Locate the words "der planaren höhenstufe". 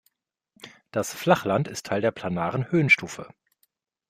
2.01-3.31